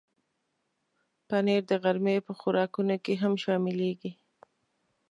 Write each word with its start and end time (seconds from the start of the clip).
پنېر 1.27 1.61
د 1.71 1.73
غرمې 1.83 2.15
په 2.27 2.31
خوراکونو 2.39 2.95
کې 3.03 3.13
هم 3.21 3.33
شاملېږي. 3.43 4.11